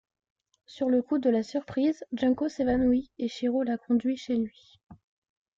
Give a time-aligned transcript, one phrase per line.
[0.65, 4.79] Sur le coup de la surprise, Junko s'évanouit et Shiro la conduit chez lui.